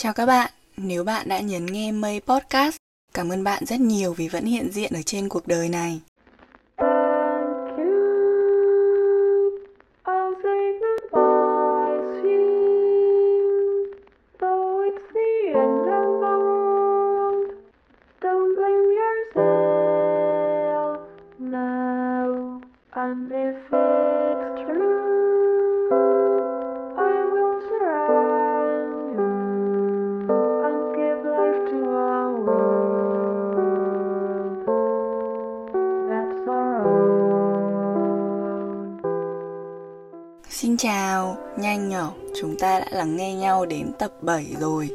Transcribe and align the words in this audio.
Chào 0.00 0.12
các 0.12 0.26
bạn, 0.26 0.50
nếu 0.76 1.04
bạn 1.04 1.28
đã 1.28 1.40
nhấn 1.40 1.66
nghe 1.66 1.92
Mây 1.92 2.20
Podcast, 2.26 2.76
cảm 3.14 3.32
ơn 3.32 3.44
bạn 3.44 3.64
rất 3.66 3.80
nhiều 3.80 4.12
vì 4.12 4.28
vẫn 4.28 4.44
hiện 4.44 4.70
diện 4.72 4.92
ở 4.94 5.02
trên 5.02 5.28
cuộc 5.28 5.46
đời 5.46 5.68
này. 5.68 6.00
Thank 22.98 23.72
you. 23.72 24.27
Chào, 40.78 41.36
nhanh 41.56 41.88
nhở, 41.88 42.08
chúng 42.40 42.58
ta 42.58 42.80
đã 42.80 42.86
lắng 42.90 43.16
nghe 43.16 43.34
nhau 43.34 43.66
đến 43.66 43.92
tập 43.98 44.12
7 44.22 44.46
rồi. 44.60 44.90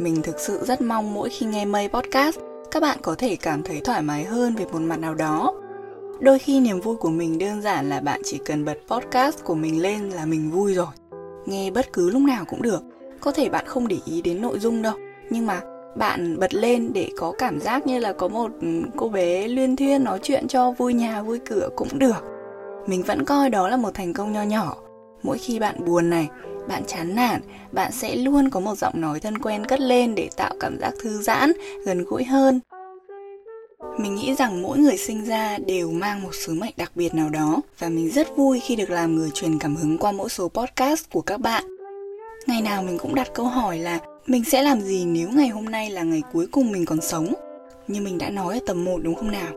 Mình 0.00 0.22
thực 0.22 0.40
sự 0.40 0.64
rất 0.64 0.80
mong 0.80 1.14
mỗi 1.14 1.28
khi 1.28 1.46
nghe 1.46 1.64
Mây 1.64 1.88
Podcast, 1.88 2.38
các 2.70 2.80
bạn 2.80 2.98
có 3.02 3.14
thể 3.18 3.36
cảm 3.36 3.62
thấy 3.62 3.80
thoải 3.84 4.02
mái 4.02 4.24
hơn 4.24 4.54
về 4.54 4.64
một 4.72 4.78
mặt 4.78 4.96
nào 4.96 5.14
đó. 5.14 5.54
Đôi 6.20 6.38
khi 6.38 6.60
niềm 6.60 6.80
vui 6.80 6.96
của 6.96 7.08
mình 7.08 7.38
đơn 7.38 7.62
giản 7.62 7.88
là 7.88 8.00
bạn 8.00 8.20
chỉ 8.24 8.38
cần 8.44 8.64
bật 8.64 8.78
podcast 8.88 9.44
của 9.44 9.54
mình 9.54 9.82
lên 9.82 10.10
là 10.10 10.26
mình 10.26 10.50
vui 10.50 10.74
rồi. 10.74 10.86
Nghe 11.46 11.70
bất 11.70 11.92
cứ 11.92 12.10
lúc 12.10 12.22
nào 12.22 12.44
cũng 12.44 12.62
được. 12.62 12.82
Có 13.20 13.32
thể 13.32 13.48
bạn 13.48 13.66
không 13.66 13.88
để 13.88 13.96
ý 14.06 14.22
đến 14.22 14.42
nội 14.42 14.58
dung 14.58 14.82
đâu, 14.82 14.94
nhưng 15.30 15.46
mà 15.46 15.60
bạn 15.96 16.38
bật 16.40 16.54
lên 16.54 16.92
để 16.92 17.10
có 17.16 17.32
cảm 17.38 17.60
giác 17.60 17.86
như 17.86 17.98
là 17.98 18.12
có 18.12 18.28
một 18.28 18.50
ừ, 18.60 18.68
cô 18.96 19.08
bé 19.08 19.48
luyên 19.48 19.76
thuyên 19.76 20.04
nói 20.04 20.18
chuyện 20.22 20.48
cho 20.48 20.70
vui 20.70 20.94
nhà 20.94 21.22
vui 21.22 21.38
cửa 21.38 21.68
cũng 21.76 21.98
được. 21.98 22.24
Mình 22.86 23.02
vẫn 23.02 23.24
coi 23.24 23.50
đó 23.50 23.68
là 23.68 23.76
một 23.76 23.94
thành 23.94 24.12
công 24.12 24.32
nho 24.32 24.42
nhỏ. 24.42 24.83
Mỗi 25.24 25.38
khi 25.38 25.58
bạn 25.58 25.84
buồn 25.84 26.10
này, 26.10 26.28
bạn 26.68 26.82
chán 26.86 27.14
nản, 27.14 27.40
bạn 27.72 27.92
sẽ 27.92 28.16
luôn 28.16 28.50
có 28.50 28.60
một 28.60 28.78
giọng 28.78 29.00
nói 29.00 29.20
thân 29.20 29.38
quen 29.38 29.64
cất 29.66 29.80
lên 29.80 30.14
để 30.14 30.28
tạo 30.36 30.54
cảm 30.60 30.78
giác 30.80 30.92
thư 31.02 31.22
giãn, 31.22 31.52
gần 31.86 32.04
gũi 32.04 32.24
hơn. 32.24 32.60
Mình 33.98 34.14
nghĩ 34.14 34.34
rằng 34.34 34.62
mỗi 34.62 34.78
người 34.78 34.96
sinh 34.96 35.24
ra 35.24 35.58
đều 35.66 35.90
mang 35.90 36.22
một 36.22 36.34
sứ 36.34 36.54
mệnh 36.54 36.74
đặc 36.76 36.92
biệt 36.94 37.14
nào 37.14 37.28
đó 37.28 37.60
và 37.78 37.88
mình 37.88 38.10
rất 38.10 38.36
vui 38.36 38.60
khi 38.60 38.76
được 38.76 38.90
làm 38.90 39.16
người 39.16 39.30
truyền 39.34 39.58
cảm 39.58 39.76
hứng 39.76 39.98
qua 39.98 40.12
mỗi 40.12 40.28
số 40.28 40.48
podcast 40.48 41.10
của 41.12 41.20
các 41.20 41.40
bạn. 41.40 41.64
Ngày 42.46 42.62
nào 42.62 42.82
mình 42.82 42.98
cũng 42.98 43.14
đặt 43.14 43.28
câu 43.34 43.46
hỏi 43.46 43.78
là 43.78 43.98
mình 44.26 44.44
sẽ 44.44 44.62
làm 44.62 44.80
gì 44.80 45.04
nếu 45.04 45.28
ngày 45.28 45.48
hôm 45.48 45.64
nay 45.64 45.90
là 45.90 46.02
ngày 46.02 46.22
cuối 46.32 46.46
cùng 46.46 46.72
mình 46.72 46.84
còn 46.84 47.00
sống? 47.00 47.34
Như 47.88 48.00
mình 48.00 48.18
đã 48.18 48.30
nói 48.30 48.54
ở 48.54 48.60
tầm 48.66 48.84
1 48.84 48.98
đúng 49.02 49.14
không 49.14 49.30
nào? 49.30 49.52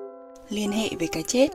Liên 0.49 0.71
hệ 0.71 0.89
với 0.99 1.07
cái 1.07 1.23
chết. 1.23 1.47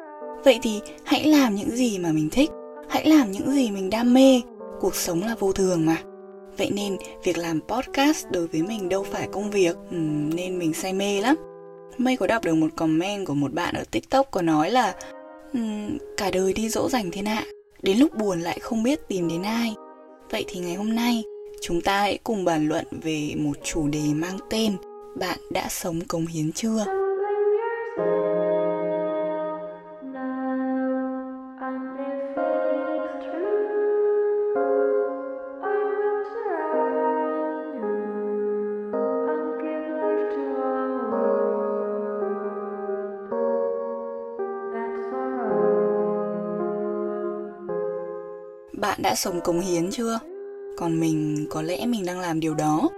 Vậy 0.45 0.59
thì 0.63 0.81
hãy 1.05 1.25
làm 1.25 1.55
những 1.55 1.71
gì 1.71 1.99
mà 1.99 2.13
mình 2.13 2.29
thích, 2.31 2.51
hãy 2.93 3.09
làm 3.09 3.33
những 3.33 3.51
gì 3.51 3.71
mình 3.71 3.91
đam 3.91 4.15
mê. 4.15 4.41
Cuộc 4.81 4.95
sống 4.95 5.23
là 5.23 5.35
vô 5.39 5.53
thường 5.53 5.87
mà. 5.87 5.97
Vậy 6.59 6.71
nên 6.71 6.97
việc 7.25 7.39
làm 7.39 7.61
podcast 7.69 8.27
đối 8.31 8.47
với 8.47 8.63
mình 8.63 8.89
đâu 8.89 9.07
phải 9.11 9.29
công 9.33 9.51
việc, 9.51 9.77
nên 10.35 10.59
mình 10.59 10.75
say 10.75 10.93
mê 10.93 11.21
lắm. 11.21 11.37
Mây 11.99 12.17
có 12.17 12.27
đọc 12.27 12.45
được 12.45 12.55
một 12.55 12.69
comment 12.77 13.27
của 13.27 13.35
một 13.35 13.53
bạn 13.53 13.75
ở 13.75 13.85
TikTok 13.91 14.31
có 14.31 14.43
nói 14.43 14.71
là 14.71 14.95
cả 16.17 16.31
đời 16.31 16.53
đi 16.53 16.69
dỗ 16.69 16.89
dành 16.89 17.11
thiên 17.11 17.27
hạ, 17.27 17.45
đến 17.83 17.99
lúc 17.99 18.15
buồn 18.15 18.41
lại 18.41 18.59
không 18.61 18.83
biết 18.83 19.09
tìm 19.09 19.29
đến 19.29 19.43
ai. 19.43 19.75
Vậy 20.31 20.45
thì 20.49 20.61
ngày 20.61 20.75
hôm 20.75 20.95
nay 20.95 21.25
chúng 21.61 21.81
ta 21.81 22.01
hãy 22.01 22.19
cùng 22.25 22.45
bàn 22.45 22.69
luận 22.69 22.87
về 23.03 23.35
một 23.37 23.57
chủ 23.65 23.89
đề 23.89 24.05
mang 24.15 24.39
tên 24.51 24.77
Bạn 25.17 25.39
đã 25.51 25.67
sống 25.71 26.01
cống 26.09 26.27
hiến 26.27 26.53
chưa? 26.53 27.02
Bạn 49.03 49.11
đã 49.11 49.15
sống 49.15 49.41
cống 49.41 49.61
hiến 49.61 49.91
chưa? 49.91 50.19
Còn 50.79 51.01
mình 51.01 51.47
có 51.51 51.63
lẽ 51.63 51.87
mình 51.87 52.07
đang 52.07 52.21
làm 52.21 52.41
điều 52.41 52.55
đó. 52.55 52.89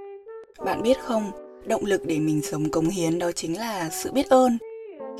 Bạn 0.65 0.83
biết 0.83 0.99
không, 1.01 1.31
động 1.67 1.85
lực 1.85 2.07
để 2.07 2.19
mình 2.19 2.43
sống 2.43 2.71
cống 2.71 2.89
hiến 2.89 3.19
đó 3.19 3.33
chính 3.33 3.59
là 3.59 3.91
sự 3.91 4.13
biết 4.13 4.29
ơn. 4.29 4.59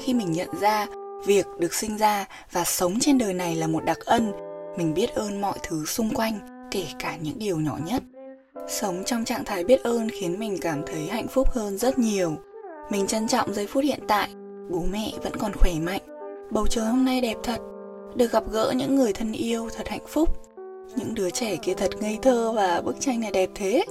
Khi 0.03 0.15
mình 0.15 0.33
nhận 0.33 0.49
ra 0.61 0.87
việc 1.27 1.47
được 1.59 1.75
sinh 1.75 1.97
ra 1.97 2.29
và 2.53 2.65
sống 2.65 3.01
trên 3.01 3.19
đời 3.19 3.35
này 3.35 3.57
là 3.57 3.67
một 3.67 3.85
đặc 3.85 3.99
ân, 4.05 4.33
mình 4.77 4.95
biết 4.95 5.15
ơn 5.15 5.41
mọi 5.41 5.59
thứ 5.63 5.85
xung 5.85 6.15
quanh, 6.15 6.39
kể 6.71 6.85
cả 6.99 7.17
những 7.23 7.39
điều 7.39 7.57
nhỏ 7.57 7.79
nhất. 7.87 8.03
Sống 8.69 9.03
trong 9.07 9.25
trạng 9.25 9.45
thái 9.45 9.65
biết 9.65 9.83
ơn 9.83 10.09
khiến 10.09 10.39
mình 10.39 10.59
cảm 10.61 10.83
thấy 10.87 11.07
hạnh 11.07 11.29
phúc 11.29 11.49
hơn 11.51 11.79
rất 11.79 11.99
nhiều. 11.99 12.33
Mình 12.91 13.07
trân 13.07 13.29
trọng 13.29 13.55
giây 13.55 13.67
phút 13.67 13.85
hiện 13.85 14.01
tại, 14.09 14.29
bố 14.71 14.85
mẹ 14.91 15.13
vẫn 15.23 15.33
còn 15.39 15.53
khỏe 15.55 15.73
mạnh, 15.83 16.03
bầu 16.51 16.67
trời 16.67 16.85
hôm 16.85 17.05
nay 17.05 17.21
đẹp 17.21 17.37
thật, 17.43 17.59
được 18.15 18.33
gặp 18.33 18.45
gỡ 18.51 18.73
những 18.77 18.97
người 18.97 19.13
thân 19.13 19.33
yêu 19.33 19.69
thật 19.77 19.89
hạnh 19.89 20.07
phúc. 20.09 20.44
Những 20.97 21.15
đứa 21.15 21.31
trẻ 21.31 21.57
kia 21.57 21.75
thật 21.75 21.91
ngây 22.01 22.19
thơ 22.23 22.53
và 22.53 22.81
bức 22.81 23.01
tranh 23.01 23.21
này 23.21 23.31
đẹp 23.31 23.51
thế. 23.55 23.85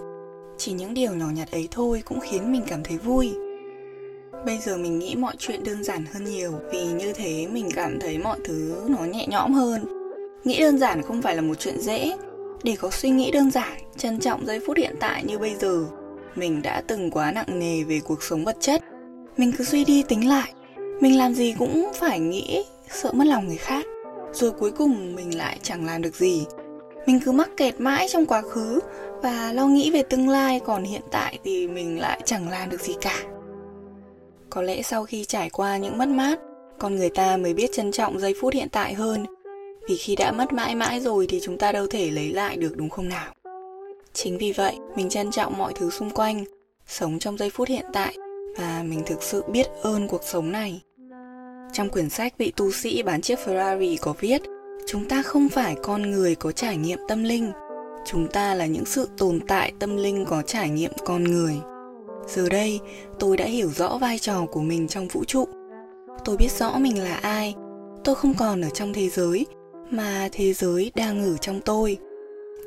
Chỉ 0.58 0.72
những 0.72 0.94
điều 0.94 1.14
nhỏ 1.14 1.26
nhặt 1.36 1.52
ấy 1.52 1.68
thôi 1.72 2.04
cũng 2.06 2.20
khiến 2.20 2.52
mình 2.52 2.62
cảm 2.68 2.84
thấy 2.84 2.98
vui. 2.98 3.34
Bây 4.46 4.58
giờ 4.58 4.78
mình 4.78 5.00
nghĩ 5.00 5.16
mọi 5.16 5.34
chuyện 5.38 5.64
đơn 5.64 5.84
giản 5.84 6.06
hơn 6.14 6.24
nhiều 6.24 6.52
vì 6.72 6.86
như 6.86 7.14
thế 7.14 7.48
mình 7.52 7.70
cảm 7.76 8.00
thấy 8.00 8.18
mọi 8.18 8.40
thứ 8.44 8.76
nó 8.88 9.06
nhẹ 9.06 9.28
nhõm 9.28 9.54
hơn. 9.54 9.86
Nghĩ 10.44 10.59
đơn 10.59 10.78
giản 10.78 11.02
không 11.02 11.22
phải 11.22 11.36
là 11.36 11.42
một 11.42 11.59
chuyện 11.59 11.80
dễ. 11.80 12.18
Để 12.64 12.76
có 12.80 12.90
suy 12.92 13.10
nghĩ 13.10 13.31
đơn 13.31 13.52
giản, 13.52 13.78
trân 13.98 14.20
trọng 14.20 14.46
giây 14.46 14.60
phút 14.68 14.78
hiện 14.78 14.96
tại 15.00 15.24
như 15.24 15.40
bây 15.40 15.56
giờ, 15.56 15.86
mình 16.36 16.62
đã 16.62 16.81
từng 16.88 17.12
quá 17.12 17.31
nặng 17.31 17.60
nề 17.60 17.84
về 17.84 18.00
cuộc 18.06 18.24
sống 18.24 18.46
vật 18.46 18.58
chất. 18.60 18.81
Mình 19.38 19.52
cứ 19.58 19.64
suy 19.64 19.86
đi 19.86 20.04
tính 20.04 20.28
lại, 20.28 20.54
mình 21.02 21.18
làm 21.18 21.34
gì 21.34 21.56
cũng 21.60 21.92
phải 21.96 22.20
nghĩ 22.20 22.66
sợ 22.90 23.12
mất 23.14 23.28
lòng 23.28 23.48
người 23.48 23.58
khác. 23.58 23.86
Rồi 24.34 24.52
cuối 24.52 24.72
cùng 24.72 25.16
mình 25.16 25.38
lại 25.38 25.60
chẳng 25.64 25.86
làm 25.86 26.02
được 26.02 26.16
gì 26.16 26.46
mình 27.06 27.19
cứ 27.25 27.31
mắc 27.31 27.50
kẹt 27.58 27.80
mãi 27.80 28.08
trong 28.09 28.25
quá 28.25 28.41
khứ 28.41 28.80
và 29.22 29.53
lo 29.53 29.68
nghĩ 29.68 29.91
về 29.91 30.03
tương 30.03 30.30
lai, 30.30 30.59
còn 30.59 30.84
hiện 30.84 31.02
tại 31.12 31.40
thì 31.44 31.68
mình 31.68 32.00
lại 32.00 32.22
chẳng 32.25 32.50
làm 32.50 32.69
được 32.69 32.81
gì 32.81 32.96
cả. 33.02 33.24
Có 34.50 34.62
lẽ 34.62 34.81
sau 34.81 35.06
khi 35.06 35.25
trải 35.25 35.50
qua 35.50 35.78
những 35.78 35.97
mất 35.97 36.08
mát, 36.08 36.40
con 36.80 36.96
người 36.96 37.09
ta 37.09 37.38
mới 37.38 37.53
biết 37.53 37.69
trân 37.74 37.92
trọng 37.92 38.19
giây 38.19 38.34
phút 38.42 38.53
hiện 38.53 38.68
tại 38.72 38.94
hơn. 38.94 39.25
Vì 39.88 39.97
khi 39.97 40.16
đã 40.16 40.31
mất 40.31 40.53
mãi 40.53 40.75
mãi 40.75 41.00
rồi 41.00 41.28
thì 41.30 41.40
chúng 41.44 41.58
ta 41.58 41.72
đâu 41.72 41.88
thể 41.88 42.12
lấy 42.12 42.34
lại 42.34 42.58
được 42.58 42.78
đúng 42.78 42.90
không 42.90 43.09
nào? 43.09 43.34
Chính 44.13 44.38
vì 44.38 44.52
vậy, 44.52 44.75
mình 44.96 45.09
trân 45.09 45.31
trọng 45.31 45.58
mọi 45.58 45.74
thứ 45.75 45.90
xung 45.90 46.09
quanh, 46.09 46.44
sống 46.88 47.19
trong 47.19 47.38
giây 47.38 47.50
phút 47.50 47.68
hiện 47.68 47.86
tại 47.94 48.18
và 48.58 48.84
mình 48.86 49.02
thực 49.06 49.24
sự 49.24 49.44
biết 49.47 49.68
ơn 49.81 50.08
cuộc 50.08 50.22
sống 50.24 50.52
này. 50.52 50.81
Trong 51.74 51.90
quyển 51.90 52.09
sách 52.09 52.34
vị 52.38 52.53
tu 52.56 52.72
sĩ 52.72 53.03
bán 53.03 53.22
chiếc 53.22 53.40
ferrari 53.40 53.97
có 54.02 54.13
viết 54.19 54.42
chúng 54.86 55.06
ta 55.06 55.22
không 55.22 55.50
phải 55.50 55.76
con 55.84 56.12
người 56.12 56.36
có 56.36 56.52
trải 56.52 56.78
nghiệm 56.78 57.00
tâm 57.08 57.24
linh. 57.24 57.52
Chúng 58.06 58.28
ta 58.28 58.56
là 58.56 58.66
những 58.66 58.86
sự 58.86 59.10
tồn 59.18 59.40
tại 59.48 59.72
tâm 59.80 59.98
linh 59.98 60.26
có 60.26 60.42
trải 60.42 60.70
nghiệm 60.70 60.92
con 61.06 61.24
người. 61.24 61.56
Giờ 62.28 62.50
đây, 62.50 62.80
tôi 63.20 63.38
đã 63.38 63.46
hiểu 63.46 63.70
rõ 63.76 63.98
vai 63.98 64.20
trò 64.20 64.46
của 64.46 64.62
mình 64.62 64.88
trong 64.88 65.08
vũ 65.08 65.24
trụ. 65.26 65.46
Tôi 66.26 66.38
biết 66.38 66.52
rõ 66.52 66.78
mình 66.80 67.04
là 67.04 67.16
ai. 67.16 67.56
Tôi 68.04 68.16
không 68.16 68.34
còn 68.34 68.62
ở 68.62 68.70
trong 68.70 68.94
thế 68.94 69.10
giới, 69.10 69.46
mà 69.90 70.30
thế 70.32 70.54
giới 70.54 70.92
đang 70.96 71.24
ở 71.24 71.38
trong 71.38 71.62
tôi. 71.62 71.98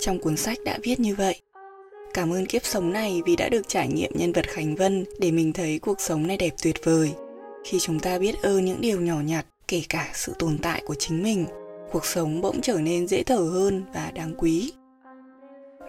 Trong 0.01 0.19
cuốn 0.19 0.37
sách 0.37 0.59
đã 0.65 0.79
viết 0.83 1.01
như 1.01 1.15
vậy. 1.15 1.41
Cảm 2.15 2.33
ơn 2.33 2.47
kiếp 2.47 2.65
sống 2.65 2.93
này 2.93 3.23
vì 3.27 3.37
đã 3.37 3.49
được 3.49 3.69
trải 3.69 3.89
nghiệm 3.89 4.13
nhân 4.15 4.33
vật 4.33 4.49
khánh 4.49 4.77
vân 4.77 5.05
để 5.19 5.31
mình 5.31 5.53
thấy 5.53 5.79
cuộc 5.79 6.01
sống 6.01 6.27
này 6.27 6.37
đẹp 6.37 6.53
tuyệt 6.63 6.85
vời. 6.85 7.13
Khi 7.65 7.79
chúng 7.79 8.01
ta 8.01 8.19
biết 8.19 8.43
ơn 8.43 8.65
những 8.65 8.81
điều 8.81 9.01
nhỏ 9.01 9.21
nhặt, 9.21 9.47
kể 9.69 9.83
cả 9.89 10.11
sự 10.15 10.33
tồn 10.39 10.59
tại 10.59 10.83
của 10.87 10.95
chính 10.95 11.23
mình 11.23 11.47
cuộc 11.93 12.07
sống 12.07 12.41
bỗng 12.41 12.61
trở 12.61 12.79
nên 12.79 13.09
dễ 13.09 13.23
thở 13.23 13.37
hơn 13.37 13.85
và 13.95 14.11
đáng 14.15 14.35
quý. 14.39 14.73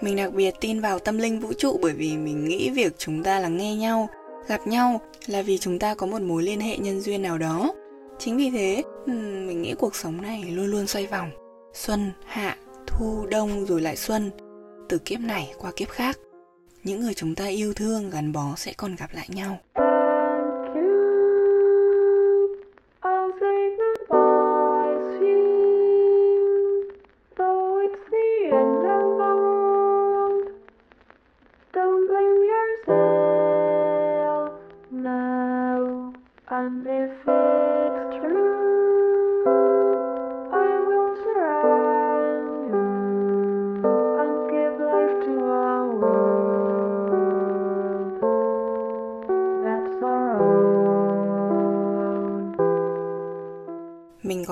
Mình 0.02 0.16
đặc 0.16 0.34
biệt 0.34 0.56
tin 0.62 0.82
vào 0.82 1.00
tâm 1.00 1.18
linh 1.18 1.40
vũ 1.40 1.54
trụ 1.54 1.80
bởi 1.82 1.94
vì 1.94 2.18
mình 2.18 2.46
nghĩ 2.46 2.70
việc 2.70 2.94
chúng 2.98 3.24
ta 3.24 3.40
lắng 3.40 3.58
nghe 3.58 3.76
nhau, 3.76 4.10
gặp 4.48 4.68
nhau 4.68 5.02
là 5.28 5.42
vì 5.42 5.58
chúng 5.58 5.80
ta 5.80 5.96
có 5.96 6.08
một 6.08 6.22
mối 6.22 6.44
liên 6.44 6.60
hệ 6.60 6.78
nhân 6.78 7.02
duyên 7.02 7.22
nào 7.22 7.38
đó. 7.38 7.74
Chính 8.20 8.38
vì 8.38 8.50
thế 8.52 8.84
mình 9.06 9.62
nghĩ 9.62 9.74
cuộc 9.74 9.96
sống 9.96 10.22
này 10.22 10.44
luôn 10.44 10.66
luôn 10.66 10.88
xoay 10.88 11.08
vòng. 11.08 11.32
Xuân, 11.74 12.12
hạ, 12.26 12.58
thu, 12.88 13.26
đông 13.30 13.66
rồi 13.66 13.82
lại 13.82 13.96
xuân. 13.96 14.32
Từ 14.90 14.98
kiếp 14.98 15.20
này 15.20 15.54
qua 15.58 15.72
kiếp 15.76 15.90
khác, 15.90 16.20
những 16.84 17.02
người 17.02 17.14
chúng 17.14 17.36
ta 17.36 17.46
yêu 17.46 17.74
thương 17.74 18.10
gắn 18.10 18.32
bó 18.32 18.54
sẽ 18.58 18.74
còn 18.78 18.96
gặp 18.96 19.10
lại 19.14 19.28
nhau. 19.30 19.58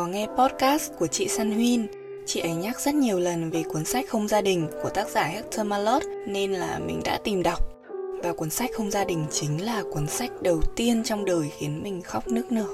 Có 0.05 0.11
nghe 0.11 0.27
podcast 0.37 0.91
của 0.99 1.07
chị 1.07 1.27
San 1.27 1.51
Huyên. 1.51 1.87
Chị 2.25 2.39
ấy 2.39 2.53
nhắc 2.53 2.79
rất 2.79 2.95
nhiều 2.95 3.19
lần 3.19 3.49
về 3.49 3.63
cuốn 3.63 3.85
sách 3.85 4.09
Không 4.09 4.27
gia 4.27 4.41
đình 4.41 4.67
của 4.83 4.89
tác 4.89 5.07
giả 5.07 5.23
Hector 5.23 5.65
Malott 5.65 6.03
nên 6.27 6.53
là 6.53 6.79
mình 6.79 7.01
đã 7.05 7.19
tìm 7.23 7.43
đọc. 7.43 7.59
Và 8.23 8.33
cuốn 8.33 8.49
sách 8.49 8.69
Không 8.73 8.91
gia 8.91 9.05
đình 9.05 9.25
chính 9.31 9.65
là 9.65 9.83
cuốn 9.93 10.07
sách 10.07 10.31
đầu 10.41 10.61
tiên 10.75 11.03
trong 11.03 11.25
đời 11.25 11.49
khiến 11.57 11.83
mình 11.83 12.01
khóc 12.01 12.27
nức 12.27 12.51
nở. 12.51 12.65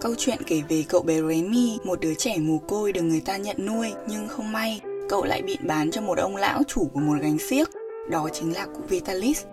Câu 0.00 0.14
chuyện 0.18 0.38
kể 0.46 0.62
về 0.68 0.84
cậu 0.88 1.02
bé 1.02 1.14
Remy, 1.14 1.78
một 1.84 2.00
đứa 2.00 2.14
trẻ 2.14 2.36
mồ 2.38 2.58
côi 2.58 2.92
được 2.92 3.02
người 3.02 3.20
ta 3.20 3.36
nhận 3.36 3.66
nuôi 3.66 3.92
nhưng 4.08 4.28
không 4.28 4.52
may, 4.52 4.80
cậu 5.08 5.24
lại 5.24 5.42
bị 5.42 5.58
bán 5.66 5.90
cho 5.90 6.00
một 6.00 6.18
ông 6.18 6.36
lão 6.36 6.62
chủ 6.68 6.90
của 6.94 7.00
một 7.00 7.16
gánh 7.20 7.38
xiếc, 7.38 7.70
đó 8.10 8.28
chính 8.32 8.54
là 8.54 8.66
cụ 8.66 8.80
Vitalis. 8.88 9.44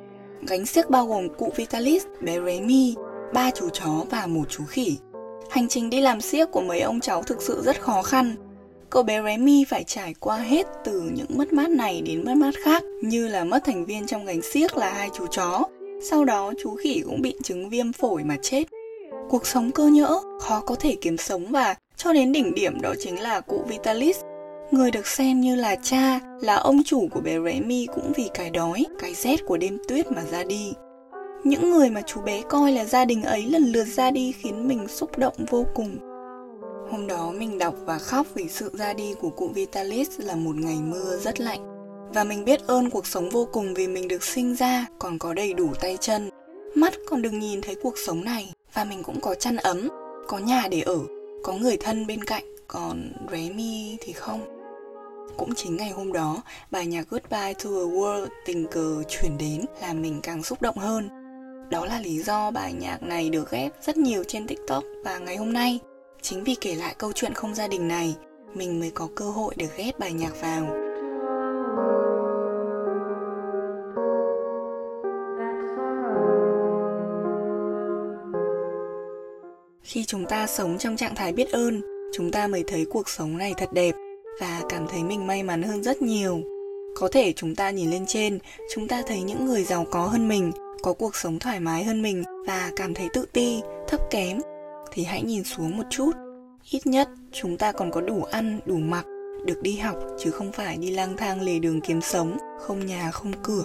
Gánh 0.42 0.65
xiếc 0.65 0.89
bao 0.89 1.06
gồm 1.06 1.30
cụ 1.30 1.54
Vitalis, 1.56 2.04
bé 2.21 2.39
Remy, 2.45 2.95
ba 3.33 3.51
chú 3.51 3.69
chó 3.69 4.06
và 4.09 4.27
một 4.27 4.45
chú 4.50 4.63
khỉ. 4.65 4.97
Hành 5.51 5.68
trình 5.68 5.89
đi 5.89 6.01
làm 6.01 6.21
siếc 6.21 6.51
của 6.51 6.62
mấy 6.62 6.81
ông 6.81 7.00
cháu 7.00 7.24
thực 7.24 7.42
sự 7.42 7.62
rất 7.65 7.81
khó 7.81 8.01
khăn. 8.01 8.36
Cậu 8.89 9.03
bé 9.03 9.21
Remy 9.24 9.65
phải 9.69 9.83
trải 9.83 10.13
qua 10.19 10.38
hết 10.38 10.68
từ 10.83 11.01
những 11.13 11.27
mất 11.30 11.53
mát 11.53 11.69
này 11.69 12.01
đến 12.01 12.25
mất 12.25 12.33
mát 12.36 12.53
khác 12.63 12.83
như 13.01 13.27
là 13.27 13.44
mất 13.44 13.63
thành 13.65 13.86
viên 13.86 14.07
trong 14.07 14.25
gánh 14.25 14.42
siếc 14.42 14.77
là 14.77 14.94
hai 14.94 15.09
chú 15.18 15.27
chó. 15.27 15.63
Sau 16.03 16.25
đó 16.25 16.53
chú 16.63 16.75
khỉ 16.75 17.01
cũng 17.06 17.21
bị 17.21 17.36
chứng 17.44 17.69
viêm 17.69 17.94
phổi 17.94 18.24
mà 18.24 18.38
chết. 18.42 18.63
Cuộc 19.30 19.48
sống 19.48 19.71
cơ 19.71 19.88
nhỡ, 19.88 20.21
khó 20.39 20.59
có 20.59 20.75
thể 20.75 20.95
kiếm 21.01 21.18
sống 21.18 21.45
và 21.51 21.75
cho 21.95 22.13
đến 22.13 22.31
đỉnh 22.31 22.56
điểm 22.56 22.81
đó 22.81 22.94
chính 23.00 23.21
là 23.21 23.39
cụ 23.39 23.63
Vitalis. 23.68 24.18
Người 24.71 24.92
được 24.92 25.07
xem 25.07 25.42
như 25.42 25.56
là 25.56 25.75
cha, 25.75 26.19
là 26.42 26.56
ông 26.56 26.83
chủ 26.86 27.07
của 27.12 27.21
bé 27.21 27.39
Remy 27.45 27.88
cũng 27.94 28.12
vì 28.15 28.30
cái 28.33 28.50
đói, 28.50 28.86
cái 29.00 29.13
rét 29.13 29.45
của 29.45 29.57
đêm 29.57 29.77
tuyết 29.88 30.12
mà 30.12 30.24
ra 30.31 30.44
đi. 30.44 30.74
Những 31.44 31.72
người 31.72 31.90
mà 31.90 32.02
chú 32.02 32.22
bé 32.22 32.42
coi 32.42 32.72
là 32.72 32.86
gia 32.86 33.06
đình 33.06 33.24
ấy 33.24 33.46
lần 33.46 33.64
lượt 33.64 33.84
ra 33.84 34.12
đi 34.12 34.32
khiến 34.32 34.68
mình 34.68 34.88
xúc 34.88 35.18
động 35.18 35.34
vô 35.50 35.66
cùng. 35.76 35.98
Hôm 36.92 37.08
đó 37.08 37.32
mình 37.32 37.58
đọc 37.58 37.76
và 37.86 37.98
khóc 37.98 38.28
vì 38.34 38.48
sự 38.50 38.72
ra 38.74 38.94
đi 38.94 39.14
của 39.14 39.30
cụ 39.30 39.48
Vitalis 39.48 40.10
là 40.18 40.36
một 40.36 40.56
ngày 40.56 40.78
mưa 40.82 41.18
rất 41.18 41.40
lạnh. 41.40 41.60
Và 42.14 42.24
mình 42.24 42.46
biết 42.46 42.68
ơn 42.68 42.90
cuộc 42.90 43.08
sống 43.08 43.30
vô 43.30 43.48
cùng 43.52 43.74
vì 43.74 43.88
mình 43.88 44.08
được 44.08 44.24
sinh 44.24 44.56
ra, 44.56 44.86
còn 45.00 45.20
có 45.20 45.34
đầy 45.34 45.54
đủ 45.54 45.70
tay 45.82 45.98
chân. 46.00 46.30
Mắt 46.76 46.94
còn 47.08 47.22
được 47.22 47.34
nhìn 47.34 47.62
thấy 47.62 47.76
cuộc 47.76 47.98
sống 47.98 48.24
này, 48.24 48.54
và 48.74 48.86
mình 48.86 49.04
cũng 49.04 49.22
có 49.22 49.36
chăn 49.36 49.58
ấm, 49.58 49.90
có 50.28 50.38
nhà 50.38 50.68
để 50.72 50.82
ở, 50.82 51.00
có 51.44 51.54
người 51.54 51.78
thân 51.78 52.08
bên 52.08 52.24
cạnh, 52.24 52.44
còn 52.68 53.12
Remy 53.32 53.98
thì 54.02 54.14
không. 54.14 54.40
Cũng 55.38 55.56
chính 55.56 55.78
ngày 55.78 55.90
hôm 55.90 56.14
đó, 56.14 56.44
bài 56.72 56.86
nhạc 56.86 57.10
Goodbye 57.10 57.54
to 57.54 57.70
a 57.70 57.86
World 57.96 58.28
tình 58.46 58.68
cờ 58.68 59.04
chuyển 59.10 59.38
đến 59.38 59.66
làm 59.82 60.02
mình 60.02 60.20
càng 60.24 60.44
xúc 60.44 60.62
động 60.62 60.78
hơn. 60.78 61.10
Đó 61.71 61.85
là 61.85 62.00
lý 62.00 62.19
do 62.19 62.51
bài 62.51 62.73
nhạc 62.73 63.03
này 63.03 63.29
được 63.29 63.51
ghép 63.51 63.71
rất 63.81 63.97
nhiều 63.97 64.23
trên 64.27 64.47
TikTok 64.47 64.83
và 65.03 65.18
ngày 65.18 65.35
hôm 65.38 65.53
nay, 65.53 65.79
chính 66.21 66.44
vì 66.44 66.56
kể 66.62 66.75
lại 66.75 66.95
câu 66.97 67.12
chuyện 67.15 67.33
không 67.33 67.56
gia 67.56 67.68
đình 67.68 67.88
này, 67.88 68.15
mình 68.53 68.79
mới 68.79 68.91
có 68.91 69.07
cơ 69.15 69.25
hội 69.25 69.56
được 69.57 69.77
ghép 69.77 70.00
bài 70.00 70.13
nhạc 70.13 70.41
vào. 70.41 70.65
Khi 79.83 80.06
chúng 80.06 80.25
ta 80.25 80.47
sống 80.47 80.77
trong 80.77 80.97
trạng 80.97 81.15
thái 81.15 81.33
biết 81.33 81.51
ơn, 81.51 81.81
chúng 82.13 82.31
ta 82.31 82.47
mới 82.47 82.63
thấy 82.68 82.85
cuộc 82.89 83.09
sống 83.09 83.38
này 83.38 83.53
thật 83.57 83.73
đẹp 83.73 83.95
và 84.39 84.62
cảm 84.69 84.88
thấy 84.88 85.03
mình 85.03 85.27
may 85.27 85.44
mắn 85.44 85.63
hơn 85.63 85.83
rất 85.83 86.01
nhiều. 86.01 86.41
Có 86.95 87.07
thể 87.12 87.33
chúng 87.33 87.56
ta 87.56 87.69
nhìn 87.69 87.91
lên 87.91 88.06
trên, 88.07 88.39
chúng 88.73 88.88
ta 88.88 89.01
thấy 89.07 89.21
những 89.21 89.45
người 89.45 89.63
giàu 89.63 89.85
có 89.91 90.06
hơn 90.06 90.27
mình, 90.27 90.51
có 90.83 90.94
cuộc 90.94 91.16
sống 91.16 91.39
thoải 91.39 91.60
mái 91.60 91.83
hơn 91.83 92.01
mình 92.01 92.24
và 92.48 92.72
cảm 92.75 92.94
thấy 92.94 93.10
tự 93.13 93.25
ti, 93.33 93.62
thấp 93.88 94.00
kém 94.10 94.39
thì 94.92 95.04
hãy 95.04 95.24
nhìn 95.24 95.44
xuống 95.44 95.78
một 95.78 95.83
chút. 95.89 96.12
Ít 96.72 96.88
nhất 96.88 97.10
chúng 97.31 97.57
ta 97.57 97.72
còn 97.72 97.92
có 97.92 98.01
đủ 98.01 98.24
ăn, 98.24 98.60
đủ 98.66 98.75
mặc, 98.78 99.06
được 99.45 99.62
đi 99.62 99.78
học 99.78 99.98
chứ 100.19 100.31
không 100.31 100.51
phải 100.51 100.78
đi 100.78 100.92
lang 100.92 101.18
thang 101.18 101.42
lề 101.42 101.60
đường 101.60 101.81
kiếm 101.81 102.01
sống, 102.01 102.38
không 102.60 102.86
nhà 102.86 103.12
không 103.12 103.31
cửa. 103.44 103.63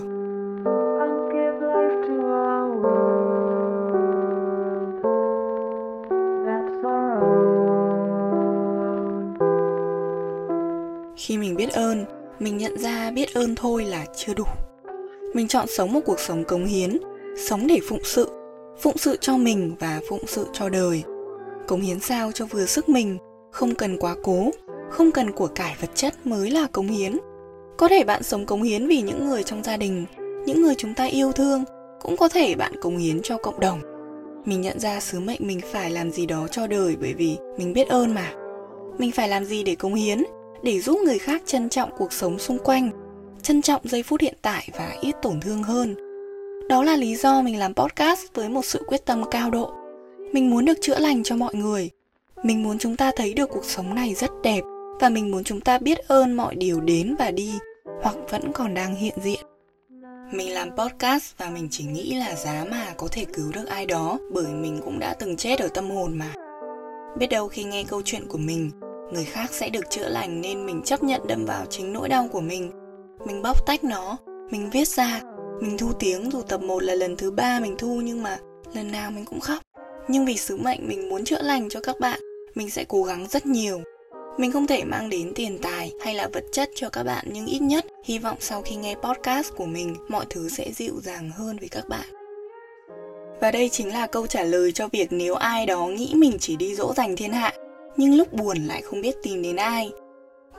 Khi 11.16 11.38
mình 11.38 11.56
biết 11.56 11.72
ơn, 11.72 12.04
mình 12.38 12.56
nhận 12.56 12.78
ra 12.78 13.10
biết 13.10 13.34
ơn 13.34 13.54
thôi 13.54 13.84
là 13.84 14.04
chưa 14.16 14.34
đủ. 14.34 14.44
Mình 15.36 15.48
chọn 15.48 15.66
sống 15.68 15.92
một 15.92 16.00
cuộc 16.04 16.20
sống 16.20 16.44
cống 16.44 16.64
hiến, 16.64 16.98
sống 17.36 17.66
để 17.66 17.78
phụng 17.88 18.04
sự, 18.04 18.28
phụng 18.78 18.98
sự 18.98 19.16
cho 19.20 19.36
mình 19.36 19.76
và 19.80 20.00
phụng 20.08 20.26
sự 20.26 20.46
cho 20.52 20.68
đời. 20.68 21.02
Cống 21.66 21.80
hiến 21.80 22.00
sao 22.00 22.32
cho 22.32 22.46
vừa 22.46 22.66
sức 22.66 22.88
mình, 22.88 23.18
không 23.52 23.74
cần 23.74 23.98
quá 23.98 24.16
cố, 24.22 24.50
không 24.90 25.12
cần 25.12 25.32
của 25.32 25.46
cải 25.46 25.76
vật 25.80 25.90
chất 25.94 26.26
mới 26.26 26.50
là 26.50 26.66
cống 26.72 26.88
hiến. 26.88 27.18
Có 27.76 27.88
thể 27.88 28.04
bạn 28.04 28.22
sống 28.22 28.46
cống 28.46 28.62
hiến 28.62 28.86
vì 28.86 29.00
những 29.00 29.28
người 29.28 29.42
trong 29.42 29.62
gia 29.62 29.76
đình, 29.76 30.06
những 30.46 30.62
người 30.62 30.74
chúng 30.74 30.94
ta 30.94 31.04
yêu 31.04 31.32
thương, 31.32 31.64
cũng 32.00 32.16
có 32.16 32.28
thể 32.28 32.54
bạn 32.54 32.80
cống 32.80 32.96
hiến 32.96 33.22
cho 33.22 33.38
cộng 33.38 33.60
đồng. 33.60 33.80
Mình 34.44 34.60
nhận 34.60 34.80
ra 34.80 35.00
sứ 35.00 35.20
mệnh 35.20 35.40
mình 35.46 35.60
phải 35.72 35.90
làm 35.90 36.10
gì 36.10 36.26
đó 36.26 36.48
cho 36.50 36.66
đời 36.66 36.96
bởi 37.00 37.14
vì 37.14 37.36
mình 37.58 37.72
biết 37.72 37.88
ơn 37.88 38.14
mà. 38.14 38.32
Mình 38.98 39.12
phải 39.12 39.28
làm 39.28 39.44
gì 39.44 39.62
để 39.62 39.74
cống 39.74 39.94
hiến, 39.94 40.22
để 40.62 40.80
giúp 40.80 40.98
người 41.04 41.18
khác 41.18 41.42
trân 41.46 41.68
trọng 41.68 41.90
cuộc 41.98 42.12
sống 42.12 42.38
xung 42.38 42.58
quanh, 42.58 42.90
trân 43.46 43.62
trọng 43.62 43.80
giây 43.84 44.02
phút 44.02 44.20
hiện 44.20 44.34
tại 44.42 44.68
và 44.78 44.96
ít 45.00 45.14
tổn 45.22 45.40
thương 45.40 45.62
hơn. 45.62 45.94
Đó 46.68 46.82
là 46.82 46.96
lý 46.96 47.16
do 47.16 47.42
mình 47.42 47.58
làm 47.58 47.74
podcast 47.74 48.20
với 48.34 48.48
một 48.48 48.64
sự 48.64 48.82
quyết 48.86 49.04
tâm 49.04 49.24
cao 49.30 49.50
độ. 49.50 49.74
Mình 50.32 50.50
muốn 50.50 50.64
được 50.64 50.78
chữa 50.80 50.98
lành 50.98 51.22
cho 51.22 51.36
mọi 51.36 51.54
người. 51.54 51.90
Mình 52.42 52.62
muốn 52.62 52.78
chúng 52.78 52.96
ta 52.96 53.10
thấy 53.16 53.34
được 53.34 53.48
cuộc 53.52 53.64
sống 53.64 53.94
này 53.94 54.14
rất 54.14 54.30
đẹp 54.42 54.60
và 55.00 55.08
mình 55.08 55.30
muốn 55.30 55.44
chúng 55.44 55.60
ta 55.60 55.78
biết 55.78 55.98
ơn 55.98 56.32
mọi 56.32 56.54
điều 56.54 56.80
đến 56.80 57.16
và 57.18 57.30
đi 57.30 57.52
hoặc 58.02 58.16
vẫn 58.30 58.52
còn 58.52 58.74
đang 58.74 58.94
hiện 58.94 59.14
diện. 59.22 59.40
Mình 60.32 60.54
làm 60.54 60.76
podcast 60.76 61.38
và 61.38 61.50
mình 61.50 61.68
chỉ 61.70 61.84
nghĩ 61.84 62.14
là 62.14 62.34
giá 62.34 62.64
mà 62.70 62.94
có 62.96 63.08
thể 63.12 63.24
cứu 63.24 63.52
được 63.52 63.66
ai 63.66 63.86
đó 63.86 64.18
bởi 64.32 64.46
mình 64.46 64.80
cũng 64.84 64.98
đã 64.98 65.14
từng 65.18 65.36
chết 65.36 65.58
ở 65.58 65.68
tâm 65.68 65.90
hồn 65.90 66.18
mà. 66.18 66.34
Biết 67.18 67.26
đâu 67.26 67.48
khi 67.48 67.64
nghe 67.64 67.84
câu 67.84 68.02
chuyện 68.04 68.26
của 68.28 68.38
mình, 68.38 68.70
người 69.12 69.24
khác 69.24 69.50
sẽ 69.52 69.68
được 69.68 69.90
chữa 69.90 70.08
lành 70.08 70.40
nên 70.40 70.66
mình 70.66 70.82
chấp 70.82 71.02
nhận 71.02 71.20
đâm 71.26 71.44
vào 71.44 71.66
chính 71.70 71.92
nỗi 71.92 72.08
đau 72.08 72.28
của 72.32 72.40
mình. 72.40 72.85
Mình 73.26 73.42
bóc 73.42 73.66
tách 73.66 73.84
nó, 73.84 74.16
mình 74.50 74.70
viết 74.70 74.88
ra, 74.88 75.20
mình 75.60 75.78
thu 75.78 75.92
tiếng 75.98 76.30
dù 76.30 76.42
tập 76.42 76.60
1 76.62 76.82
là 76.82 76.94
lần 76.94 77.16
thứ 77.16 77.30
ba 77.30 77.60
mình 77.60 77.74
thu 77.78 78.00
nhưng 78.04 78.22
mà 78.22 78.38
lần 78.74 78.92
nào 78.92 79.10
mình 79.10 79.24
cũng 79.24 79.40
khóc. 79.40 79.62
Nhưng 80.08 80.26
vì 80.26 80.36
sứ 80.36 80.56
mệnh 80.56 80.88
mình 80.88 81.08
muốn 81.08 81.24
chữa 81.24 81.42
lành 81.42 81.68
cho 81.68 81.80
các 81.80 82.00
bạn, 82.00 82.20
mình 82.54 82.70
sẽ 82.70 82.84
cố 82.88 83.02
gắng 83.02 83.26
rất 83.30 83.46
nhiều. 83.46 83.80
Mình 84.38 84.52
không 84.52 84.66
thể 84.66 84.84
mang 84.84 85.10
đến 85.10 85.32
tiền 85.34 85.58
tài 85.62 85.92
hay 86.04 86.14
là 86.14 86.28
vật 86.32 86.44
chất 86.52 86.70
cho 86.74 86.88
các 86.88 87.02
bạn 87.02 87.24
nhưng 87.32 87.46
ít 87.46 87.58
nhất 87.58 87.86
hy 88.04 88.18
vọng 88.18 88.36
sau 88.40 88.62
khi 88.62 88.76
nghe 88.76 88.94
podcast 88.94 89.54
của 89.56 89.66
mình 89.66 89.96
mọi 90.08 90.24
thứ 90.30 90.48
sẽ 90.48 90.72
dịu 90.72 90.94
dàng 91.02 91.30
hơn 91.30 91.58
với 91.58 91.68
các 91.68 91.88
bạn. 91.88 92.06
Và 93.40 93.50
đây 93.50 93.68
chính 93.68 93.92
là 93.92 94.06
câu 94.06 94.26
trả 94.26 94.42
lời 94.42 94.72
cho 94.72 94.88
việc 94.88 95.06
nếu 95.10 95.34
ai 95.34 95.66
đó 95.66 95.86
nghĩ 95.86 96.12
mình 96.14 96.36
chỉ 96.40 96.56
đi 96.56 96.74
dỗ 96.74 96.92
dành 96.96 97.16
thiên 97.16 97.32
hạ, 97.32 97.52
nhưng 97.96 98.16
lúc 98.16 98.32
buồn 98.32 98.56
lại 98.66 98.82
không 98.82 99.00
biết 99.00 99.16
tìm 99.22 99.42
đến 99.42 99.56
ai. 99.56 99.90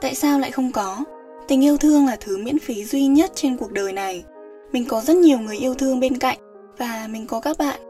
Tại 0.00 0.14
sao 0.14 0.38
lại 0.38 0.50
không 0.50 0.72
có? 0.72 1.04
Tình 1.48 1.64
yêu 1.64 1.76
thương 1.76 2.06
là 2.06 2.16
thứ 2.20 2.38
miễn 2.38 2.58
phí 2.58 2.84
duy 2.84 3.06
nhất 3.06 3.32
trên 3.34 3.56
cuộc 3.56 3.72
đời 3.72 3.92
này. 3.92 4.24
Mình 4.72 4.84
có 4.88 5.00
rất 5.00 5.16
nhiều 5.16 5.38
người 5.38 5.56
yêu 5.56 5.74
thương 5.74 6.00
bên 6.00 6.18
cạnh 6.18 6.38
và 6.78 7.08
mình 7.10 7.26
có 7.26 7.40
các 7.40 7.58
bạn. 7.58 7.80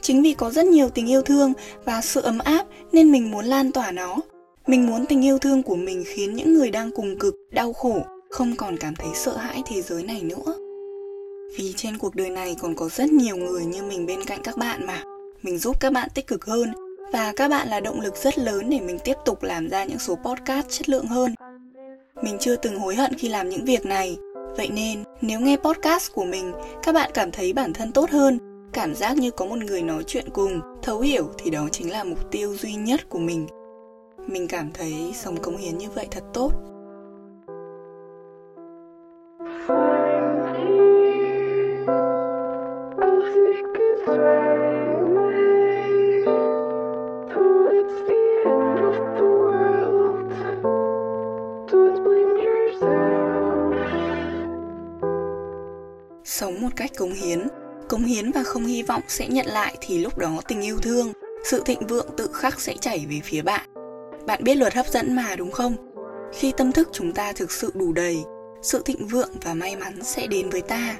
Chính 0.00 0.22
vì 0.22 0.34
có 0.34 0.50
rất 0.50 0.66
nhiều 0.66 0.88
tình 0.88 1.10
yêu 1.10 1.22
thương 1.22 1.52
và 1.84 2.00
sự 2.00 2.20
ấm 2.20 2.38
áp 2.38 2.66
nên 2.92 3.12
mình 3.12 3.30
muốn 3.30 3.44
lan 3.44 3.72
tỏa 3.72 3.90
nó. 3.90 4.16
Mình 4.66 4.86
muốn 4.86 5.06
tình 5.06 5.24
yêu 5.24 5.38
thương 5.38 5.62
của 5.62 5.74
mình 5.74 6.04
khiến 6.06 6.34
những 6.36 6.54
người 6.54 6.70
đang 6.70 6.90
cùng 6.90 7.18
cực, 7.18 7.34
đau 7.50 7.72
khổ 7.72 8.02
không 8.30 8.56
còn 8.56 8.76
cảm 8.76 8.94
thấy 8.94 9.10
sợ 9.14 9.36
hãi 9.36 9.62
thế 9.66 9.82
giới 9.82 10.02
này 10.02 10.22
nữa. 10.22 10.54
Vì 11.58 11.72
trên 11.76 11.98
cuộc 11.98 12.14
đời 12.14 12.30
này 12.30 12.56
còn 12.60 12.74
có 12.74 12.88
rất 12.88 13.12
nhiều 13.12 13.36
người 13.36 13.64
như 13.64 13.82
mình 13.82 14.06
bên 14.06 14.24
cạnh 14.24 14.40
các 14.44 14.56
bạn 14.56 14.86
mà. 14.86 15.02
Mình 15.42 15.58
giúp 15.58 15.80
các 15.80 15.92
bạn 15.92 16.08
tích 16.14 16.26
cực 16.26 16.44
hơn 16.44 16.72
và 17.12 17.32
các 17.36 17.48
bạn 17.48 17.68
là 17.68 17.80
động 17.80 18.00
lực 18.00 18.16
rất 18.16 18.38
lớn 18.38 18.70
để 18.70 18.80
mình 18.80 18.98
tiếp 19.04 19.14
tục 19.24 19.42
làm 19.42 19.68
ra 19.68 19.84
những 19.84 19.98
số 19.98 20.14
podcast 20.14 20.66
chất 20.68 20.88
lượng 20.88 21.06
hơn. 21.06 21.34
Mình 22.22 22.36
chưa 22.40 22.56
từng 22.56 22.78
hối 22.78 22.94
hận 22.94 23.14
khi 23.18 23.28
làm 23.28 23.48
những 23.48 23.64
việc 23.64 23.86
này. 23.86 24.16
Vậy 24.56 24.68
nên, 24.72 25.04
nếu 25.20 25.40
nghe 25.40 25.56
podcast 25.56 26.12
của 26.12 26.24
mình, 26.24 26.52
các 26.82 26.94
bạn 26.94 27.10
cảm 27.14 27.30
thấy 27.30 27.52
bản 27.52 27.72
thân 27.72 27.92
tốt 27.92 28.10
hơn, 28.10 28.38
cảm 28.72 28.94
giác 28.94 29.16
như 29.16 29.30
có 29.30 29.46
một 29.46 29.58
người 29.58 29.82
nói 29.82 30.02
chuyện 30.06 30.24
cùng, 30.32 30.60
thấu 30.82 31.00
hiểu 31.00 31.30
thì 31.38 31.50
đó 31.50 31.68
chính 31.72 31.90
là 31.90 32.04
mục 32.04 32.30
tiêu 32.30 32.56
duy 32.56 32.74
nhất 32.74 33.08
của 33.08 33.18
mình. 33.18 33.46
Mình 34.26 34.48
cảm 34.48 34.70
thấy 34.74 35.12
sống 35.14 35.36
cống 35.36 35.56
hiến 35.56 35.78
như 35.78 35.90
vậy 35.90 36.08
thật 36.10 36.24
tốt. 36.34 36.52
Một 56.70 56.76
cách 56.76 56.90
cống 56.96 57.12
hiến, 57.12 57.48
cống 57.88 58.04
hiến 58.04 58.30
và 58.32 58.42
không 58.42 58.66
hy 58.66 58.82
vọng 58.82 59.02
sẽ 59.08 59.28
nhận 59.28 59.46
lại 59.46 59.76
thì 59.80 59.98
lúc 59.98 60.18
đó 60.18 60.40
tình 60.48 60.60
yêu 60.60 60.78
thương 60.78 61.12
sự 61.44 61.62
thịnh 61.66 61.86
vượng 61.86 62.06
tự 62.16 62.30
khắc 62.32 62.60
sẽ 62.60 62.74
chảy 62.80 63.06
về 63.10 63.20
phía 63.24 63.42
bạn. 63.42 63.70
Bạn 64.26 64.44
biết 64.44 64.54
luật 64.54 64.74
hấp 64.74 64.86
dẫn 64.86 65.16
mà 65.16 65.36
đúng 65.36 65.50
không? 65.50 65.76
Khi 66.32 66.52
tâm 66.56 66.72
thức 66.72 66.88
chúng 66.92 67.12
ta 67.12 67.32
thực 67.32 67.52
sự 67.52 67.72
đủ 67.74 67.92
đầy, 67.92 68.22
sự 68.62 68.82
thịnh 68.84 69.06
vượng 69.06 69.30
và 69.42 69.54
may 69.54 69.76
mắn 69.76 70.02
sẽ 70.02 70.26
đến 70.26 70.50
với 70.50 70.60
ta. 70.60 70.96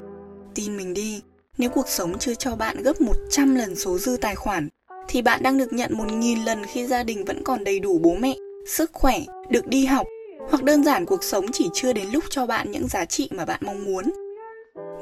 Tin 0.54 0.76
mình 0.76 0.94
đi, 0.94 1.22
nếu 1.58 1.70
cuộc 1.70 1.88
sống 1.88 2.18
chưa 2.18 2.34
cho 2.34 2.56
bạn 2.56 2.82
gấp 2.82 3.00
100 3.00 3.54
lần 3.54 3.76
số 3.76 3.98
dư 3.98 4.16
tài 4.20 4.34
khoản, 4.34 4.68
thì 5.08 5.22
bạn 5.22 5.42
đang 5.42 5.58
được 5.58 5.72
nhận 5.72 5.92
1.000 5.94 6.44
lần 6.44 6.66
khi 6.66 6.86
gia 6.86 7.02
đình 7.02 7.24
vẫn 7.24 7.44
còn 7.44 7.64
đầy 7.64 7.80
đủ 7.80 7.98
bố 7.98 8.14
mẹ, 8.14 8.34
sức 8.66 8.90
khỏe, 8.92 9.20
được 9.50 9.66
đi 9.66 9.86
học, 9.86 10.06
hoặc 10.50 10.62
đơn 10.62 10.84
giản 10.84 11.06
cuộc 11.06 11.24
sống 11.24 11.46
chỉ 11.52 11.68
chưa 11.74 11.92
đến 11.92 12.06
lúc 12.12 12.24
cho 12.30 12.46
bạn 12.46 12.70
những 12.70 12.88
giá 12.88 13.04
trị 13.04 13.28
mà 13.32 13.44
bạn 13.44 13.60
mong 13.64 13.84
muốn. 13.84 14.04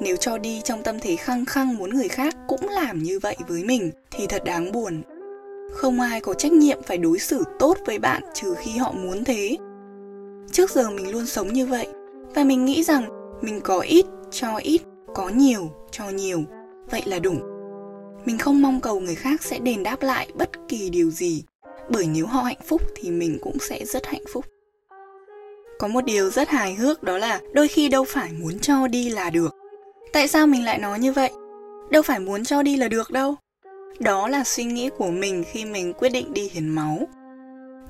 Nếu 0.00 0.16
cho 0.16 0.38
đi 0.38 0.60
trong 0.64 0.82
tâm 0.82 0.98
thế 1.00 1.16
khăng 1.16 1.44
khăng 1.44 1.76
muốn 1.76 1.90
người 1.90 2.08
khác 2.08 2.36
cũng 2.48 2.68
làm 2.68 3.02
như 3.02 3.18
vậy 3.18 3.36
với 3.48 3.64
mình 3.64 3.90
thì 4.10 4.26
thật 4.26 4.44
đáng 4.44 4.72
buồn. 4.72 5.02
Không 5.72 6.00
ai 6.00 6.20
có 6.20 6.34
trách 6.34 6.52
nhiệm 6.52 6.82
phải 6.82 6.98
đối 6.98 7.18
xử 7.18 7.44
tốt 7.58 7.78
với 7.86 7.98
bạn 7.98 8.22
trừ 8.34 8.54
khi 8.58 8.70
họ 8.78 8.92
muốn 8.92 9.24
thế. 9.24 9.56
Trước 10.52 10.70
giờ 10.70 10.90
mình 10.90 11.10
luôn 11.10 11.26
sống 11.26 11.52
như 11.52 11.66
vậy 11.66 11.86
và 12.34 12.44
mình 12.44 12.64
nghĩ 12.64 12.84
rằng 12.84 13.08
mình 13.42 13.60
có 13.60 13.80
ít 13.80 14.06
cho 14.30 14.56
ít, 14.56 14.82
có 15.14 15.28
nhiều 15.28 15.70
cho 15.90 16.10
nhiều, 16.10 16.44
vậy 16.90 17.02
là 17.04 17.18
đủ. 17.18 17.34
Mình 18.24 18.38
không 18.38 18.62
mong 18.62 18.80
cầu 18.80 19.00
người 19.00 19.14
khác 19.14 19.42
sẽ 19.42 19.58
đền 19.58 19.82
đáp 19.82 20.02
lại 20.02 20.28
bất 20.34 20.50
kỳ 20.68 20.90
điều 20.90 21.10
gì, 21.10 21.44
bởi 21.90 22.06
nếu 22.06 22.26
họ 22.26 22.42
hạnh 22.42 22.60
phúc 22.66 22.82
thì 22.96 23.10
mình 23.10 23.38
cũng 23.42 23.58
sẽ 23.58 23.84
rất 23.84 24.06
hạnh 24.06 24.24
phúc. 24.32 24.44
Có 25.78 25.88
một 25.88 26.04
điều 26.04 26.30
rất 26.30 26.48
hài 26.48 26.74
hước 26.74 27.02
đó 27.02 27.18
là 27.18 27.40
đôi 27.52 27.68
khi 27.68 27.88
đâu 27.88 28.04
phải 28.08 28.30
muốn 28.32 28.58
cho 28.58 28.88
đi 28.88 29.10
là 29.10 29.30
được. 29.30 29.57
Tại 30.12 30.28
sao 30.28 30.46
mình 30.46 30.64
lại 30.64 30.78
nói 30.78 30.98
như 30.98 31.12
vậy? 31.12 31.30
Đâu 31.90 32.02
phải 32.02 32.20
muốn 32.20 32.44
cho 32.44 32.62
đi 32.62 32.76
là 32.76 32.88
được 32.88 33.10
đâu. 33.10 33.34
Đó 33.98 34.28
là 34.28 34.44
suy 34.44 34.64
nghĩ 34.64 34.90
của 34.98 35.10
mình 35.10 35.44
khi 35.52 35.64
mình 35.64 35.92
quyết 35.92 36.08
định 36.08 36.32
đi 36.32 36.50
hiến 36.52 36.68
máu. 36.68 37.08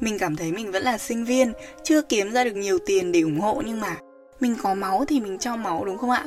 Mình 0.00 0.18
cảm 0.18 0.36
thấy 0.36 0.52
mình 0.52 0.72
vẫn 0.72 0.82
là 0.82 0.98
sinh 0.98 1.24
viên, 1.24 1.52
chưa 1.84 2.02
kiếm 2.02 2.32
ra 2.32 2.44
được 2.44 2.56
nhiều 2.56 2.78
tiền 2.86 3.12
để 3.12 3.20
ủng 3.20 3.40
hộ 3.40 3.62
nhưng 3.66 3.80
mà 3.80 3.96
mình 4.40 4.56
có 4.62 4.74
máu 4.74 5.04
thì 5.08 5.20
mình 5.20 5.38
cho 5.38 5.56
máu 5.56 5.84
đúng 5.84 5.98
không 5.98 6.10
ạ? 6.10 6.24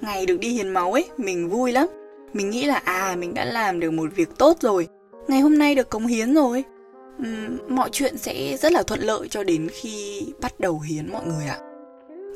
Ngày 0.00 0.26
được 0.26 0.36
đi 0.40 0.48
hiến 0.48 0.68
máu 0.68 0.92
ấy, 0.92 1.08
mình 1.16 1.48
vui 1.48 1.72
lắm. 1.72 1.86
Mình 2.32 2.50
nghĩ 2.50 2.64
là 2.64 2.82
à 2.84 3.16
mình 3.18 3.34
đã 3.34 3.44
làm 3.44 3.80
được 3.80 3.90
một 3.90 4.10
việc 4.16 4.28
tốt 4.38 4.56
rồi. 4.60 4.88
Ngày 5.28 5.40
hôm 5.40 5.58
nay 5.58 5.74
được 5.74 5.90
cống 5.90 6.06
hiến 6.06 6.34
rồi. 6.34 6.64
Uhm, 7.22 7.58
mọi 7.68 7.88
chuyện 7.92 8.18
sẽ 8.18 8.56
rất 8.56 8.72
là 8.72 8.82
thuận 8.82 9.00
lợi 9.00 9.28
cho 9.28 9.44
đến 9.44 9.68
khi 9.72 10.26
bắt 10.40 10.60
đầu 10.60 10.80
hiến 10.80 11.12
mọi 11.12 11.26
người 11.26 11.46
ạ. 11.46 11.58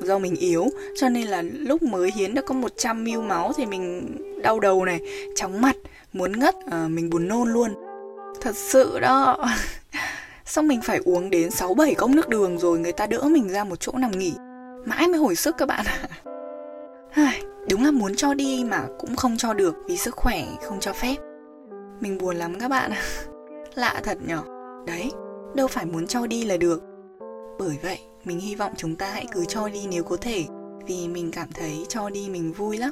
Do 0.00 0.18
mình 0.18 0.36
yếu 0.36 0.66
cho 0.96 1.08
nên 1.08 1.26
là 1.26 1.42
lúc 1.42 1.82
mới 1.82 2.10
hiến 2.10 2.34
được 2.34 2.46
có 2.46 2.54
100 2.54 3.04
ml 3.04 3.18
máu 3.18 3.52
thì 3.56 3.66
mình 3.66 4.16
đau 4.42 4.60
đầu 4.60 4.84
này, 4.84 5.00
chóng 5.36 5.60
mặt, 5.60 5.76
muốn 6.12 6.38
ngất, 6.38 6.54
à, 6.70 6.88
mình 6.88 7.10
buồn 7.10 7.28
nôn 7.28 7.52
luôn. 7.52 7.74
Thật 8.40 8.56
sự 8.56 9.00
đó. 9.00 9.44
Xong 10.44 10.68
mình 10.68 10.80
phải 10.82 11.00
uống 11.04 11.30
đến 11.30 11.48
6-7 11.48 11.94
cốc 11.94 12.10
nước 12.10 12.28
đường 12.28 12.58
rồi 12.58 12.78
người 12.78 12.92
ta 12.92 13.06
đỡ 13.06 13.22
mình 13.22 13.48
ra 13.48 13.64
một 13.64 13.76
chỗ 13.80 13.92
nằm 13.96 14.10
nghỉ. 14.10 14.32
Mãi 14.84 15.08
mới 15.08 15.18
hồi 15.18 15.36
sức 15.36 15.54
các 15.58 15.66
bạn 15.66 15.86
ạ. 17.10 17.32
Đúng 17.70 17.84
là 17.84 17.90
muốn 17.90 18.14
cho 18.14 18.34
đi 18.34 18.64
mà 18.64 18.86
cũng 18.98 19.16
không 19.16 19.36
cho 19.36 19.54
được 19.54 19.74
vì 19.86 19.96
sức 19.96 20.14
khỏe 20.16 20.44
không 20.64 20.80
cho 20.80 20.92
phép. 20.92 21.16
Mình 22.00 22.18
buồn 22.18 22.36
lắm 22.36 22.60
các 22.60 22.68
bạn 22.68 22.90
ạ. 22.90 23.02
Lạ 23.74 24.00
thật 24.04 24.18
nhở. 24.26 24.42
Đấy, 24.86 25.10
đâu 25.54 25.68
phải 25.68 25.84
muốn 25.86 26.06
cho 26.06 26.26
đi 26.26 26.44
là 26.44 26.56
được. 26.56 26.82
Bởi 27.58 27.78
vậy, 27.82 27.98
mình 28.24 28.40
hy 28.40 28.54
vọng 28.54 28.72
chúng 28.76 28.96
ta 28.96 29.10
hãy 29.10 29.26
cứ 29.32 29.44
cho 29.44 29.68
đi 29.68 29.86
nếu 29.90 30.04
có 30.04 30.16
thể 30.16 30.44
vì 30.86 31.08
mình 31.08 31.30
cảm 31.32 31.48
thấy 31.54 31.84
cho 31.88 32.10
đi 32.10 32.28
mình 32.30 32.52
vui 32.52 32.78
lắm. 32.78 32.90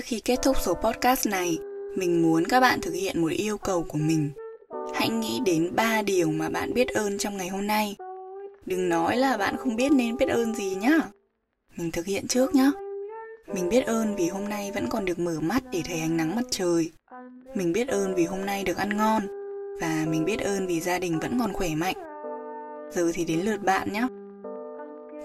Trước 0.00 0.06
khi 0.06 0.20
kết 0.20 0.38
thúc 0.42 0.56
số 0.60 0.74
podcast 0.74 1.28
này, 1.28 1.58
mình 1.96 2.22
muốn 2.22 2.44
các 2.44 2.60
bạn 2.60 2.80
thực 2.80 2.94
hiện 2.94 3.20
một 3.22 3.30
yêu 3.30 3.58
cầu 3.58 3.82
của 3.82 3.98
mình. 3.98 4.30
Hãy 4.94 5.08
nghĩ 5.08 5.40
đến 5.44 5.70
3 5.76 6.02
điều 6.02 6.30
mà 6.30 6.48
bạn 6.48 6.74
biết 6.74 6.88
ơn 6.88 7.18
trong 7.18 7.36
ngày 7.36 7.48
hôm 7.48 7.66
nay. 7.66 7.96
Đừng 8.66 8.88
nói 8.88 9.16
là 9.16 9.36
bạn 9.36 9.56
không 9.56 9.76
biết 9.76 9.92
nên 9.92 10.16
biết 10.16 10.28
ơn 10.28 10.54
gì 10.54 10.74
nhá. 10.74 10.98
Mình 11.76 11.90
thực 11.90 12.06
hiện 12.06 12.26
trước 12.26 12.54
nhá. 12.54 12.70
Mình 13.54 13.68
biết 13.68 13.86
ơn 13.86 14.16
vì 14.16 14.28
hôm 14.28 14.48
nay 14.48 14.70
vẫn 14.74 14.86
còn 14.90 15.04
được 15.04 15.18
mở 15.18 15.36
mắt 15.40 15.62
để 15.72 15.82
thấy 15.84 16.00
ánh 16.00 16.16
nắng 16.16 16.36
mặt 16.36 16.44
trời. 16.50 16.90
Mình 17.54 17.72
biết 17.72 17.88
ơn 17.88 18.14
vì 18.14 18.24
hôm 18.24 18.46
nay 18.46 18.64
được 18.64 18.76
ăn 18.76 18.96
ngon 18.96 19.22
và 19.80 20.06
mình 20.08 20.24
biết 20.24 20.40
ơn 20.40 20.66
vì 20.66 20.80
gia 20.80 20.98
đình 20.98 21.18
vẫn 21.18 21.38
còn 21.38 21.52
khỏe 21.52 21.68
mạnh. 21.76 21.96
Giờ 22.90 23.10
thì 23.14 23.24
đến 23.24 23.40
lượt 23.40 23.62
bạn 23.62 23.92
nhé. 23.92 24.06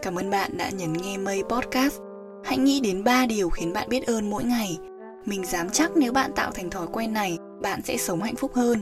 Cảm 0.02 0.16
ơn 0.16 0.30
bạn 0.30 0.58
đã 0.58 0.70
nhấn 0.70 0.94
nghe 0.94 1.18
mây 1.18 1.44
podcast 1.50 2.02
Hãy 2.46 2.58
nghĩ 2.58 2.80
đến 2.80 3.04
3 3.04 3.26
điều 3.26 3.50
khiến 3.50 3.74
bạn 3.74 3.90
biết 3.90 4.08
ơn 4.08 4.30
mỗi 4.30 4.44
ngày. 4.44 4.78
Mình 5.26 5.46
dám 5.46 5.70
chắc 5.70 5.92
nếu 5.98 6.12
bạn 6.12 6.32
tạo 6.36 6.52
thành 6.52 6.70
thói 6.70 6.88
quen 6.94 7.14
này, 7.14 7.38
bạn 7.62 7.82
sẽ 7.84 7.98
sống 7.98 8.22
hạnh 8.22 8.36
phúc 8.36 8.52
hơn. 8.54 8.80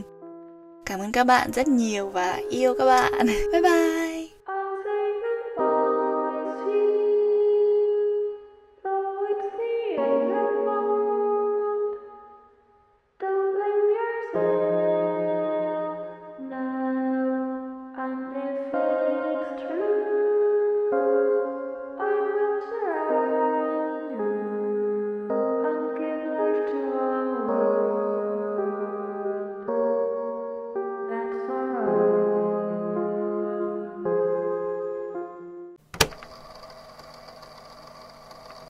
Cảm 0.86 1.00
ơn 1.00 1.12
các 1.12 1.24
bạn 1.24 1.52
rất 1.52 1.68
nhiều 1.68 2.08
và 2.08 2.40
yêu 2.50 2.74
các 2.78 2.84
bạn. 2.84 3.26
Bye 3.52 3.62
bye. 3.62 4.03